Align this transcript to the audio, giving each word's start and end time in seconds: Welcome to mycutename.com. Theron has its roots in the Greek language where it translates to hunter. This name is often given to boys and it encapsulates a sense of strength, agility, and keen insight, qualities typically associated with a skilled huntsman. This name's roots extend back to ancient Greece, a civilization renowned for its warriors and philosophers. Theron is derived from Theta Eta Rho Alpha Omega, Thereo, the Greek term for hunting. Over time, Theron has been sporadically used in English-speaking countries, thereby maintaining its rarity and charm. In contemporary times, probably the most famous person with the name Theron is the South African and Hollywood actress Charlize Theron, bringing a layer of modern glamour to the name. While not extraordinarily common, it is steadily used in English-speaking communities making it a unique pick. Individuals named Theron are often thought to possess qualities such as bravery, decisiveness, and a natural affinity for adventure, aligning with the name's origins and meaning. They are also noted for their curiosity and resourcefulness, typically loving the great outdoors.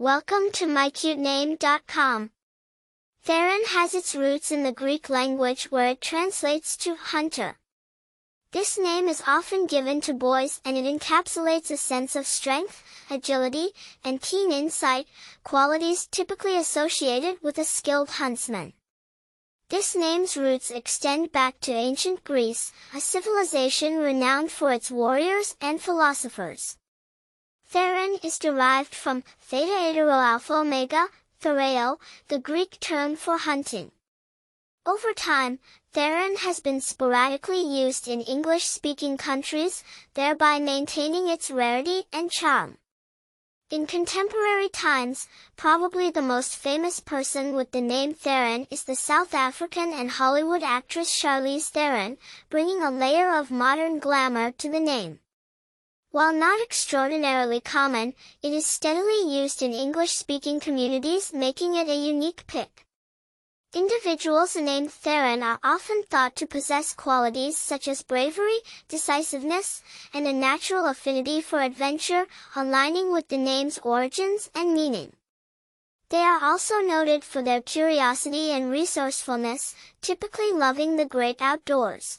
Welcome 0.00 0.50
to 0.52 0.64
mycutename.com. 0.64 2.30
Theron 3.22 3.62
has 3.66 3.92
its 3.92 4.14
roots 4.14 4.50
in 4.50 4.62
the 4.62 4.72
Greek 4.72 5.10
language 5.10 5.64
where 5.64 5.88
it 5.88 6.00
translates 6.00 6.74
to 6.78 6.94
hunter. 6.94 7.58
This 8.50 8.78
name 8.78 9.08
is 9.08 9.22
often 9.26 9.66
given 9.66 10.00
to 10.00 10.14
boys 10.14 10.62
and 10.64 10.78
it 10.78 10.86
encapsulates 10.86 11.70
a 11.70 11.76
sense 11.76 12.16
of 12.16 12.26
strength, 12.26 12.82
agility, 13.10 13.72
and 14.02 14.22
keen 14.22 14.50
insight, 14.50 15.06
qualities 15.44 16.06
typically 16.06 16.56
associated 16.56 17.36
with 17.42 17.58
a 17.58 17.64
skilled 17.64 18.08
huntsman. 18.08 18.72
This 19.68 19.94
name's 19.94 20.34
roots 20.34 20.70
extend 20.70 21.30
back 21.30 21.60
to 21.60 21.72
ancient 21.72 22.24
Greece, 22.24 22.72
a 22.96 23.02
civilization 23.02 23.98
renowned 23.98 24.50
for 24.50 24.72
its 24.72 24.90
warriors 24.90 25.56
and 25.60 25.78
philosophers. 25.78 26.78
Theron 27.72 28.18
is 28.24 28.36
derived 28.36 28.96
from 28.96 29.22
Theta 29.40 29.70
Eta 29.70 30.04
Rho 30.04 30.18
Alpha 30.18 30.54
Omega, 30.54 31.06
Thereo, 31.40 32.00
the 32.26 32.40
Greek 32.40 32.80
term 32.80 33.14
for 33.14 33.38
hunting. 33.38 33.92
Over 34.84 35.12
time, 35.12 35.60
Theron 35.92 36.34
has 36.38 36.58
been 36.58 36.80
sporadically 36.80 37.62
used 37.62 38.08
in 38.08 38.22
English-speaking 38.22 39.18
countries, 39.18 39.84
thereby 40.14 40.58
maintaining 40.58 41.28
its 41.28 41.48
rarity 41.48 42.06
and 42.12 42.28
charm. 42.28 42.78
In 43.70 43.86
contemporary 43.86 44.68
times, 44.68 45.28
probably 45.54 46.10
the 46.10 46.22
most 46.22 46.56
famous 46.56 46.98
person 46.98 47.54
with 47.54 47.70
the 47.70 47.80
name 47.80 48.14
Theron 48.14 48.66
is 48.72 48.82
the 48.82 48.96
South 48.96 49.32
African 49.32 49.92
and 49.92 50.10
Hollywood 50.10 50.64
actress 50.64 51.16
Charlize 51.16 51.68
Theron, 51.68 52.18
bringing 52.48 52.82
a 52.82 52.90
layer 52.90 53.32
of 53.32 53.52
modern 53.52 54.00
glamour 54.00 54.50
to 54.58 54.68
the 54.68 54.80
name. 54.80 55.20
While 56.12 56.32
not 56.32 56.60
extraordinarily 56.60 57.60
common, 57.60 58.14
it 58.42 58.52
is 58.52 58.66
steadily 58.66 59.32
used 59.32 59.62
in 59.62 59.72
English-speaking 59.72 60.58
communities 60.58 61.32
making 61.32 61.76
it 61.76 61.88
a 61.88 61.94
unique 61.94 62.48
pick. 62.48 62.84
Individuals 63.72 64.56
named 64.56 64.92
Theron 64.92 65.44
are 65.44 65.60
often 65.62 66.02
thought 66.02 66.34
to 66.34 66.48
possess 66.48 66.94
qualities 66.94 67.56
such 67.56 67.86
as 67.86 68.02
bravery, 68.02 68.58
decisiveness, 68.88 69.84
and 70.12 70.26
a 70.26 70.32
natural 70.32 70.86
affinity 70.86 71.40
for 71.40 71.60
adventure, 71.60 72.26
aligning 72.56 73.12
with 73.12 73.28
the 73.28 73.38
name's 73.38 73.78
origins 73.78 74.50
and 74.52 74.74
meaning. 74.74 75.12
They 76.08 76.22
are 76.22 76.42
also 76.42 76.80
noted 76.80 77.22
for 77.22 77.40
their 77.40 77.62
curiosity 77.62 78.50
and 78.50 78.68
resourcefulness, 78.68 79.76
typically 80.00 80.50
loving 80.50 80.96
the 80.96 81.04
great 81.04 81.40
outdoors. 81.40 82.18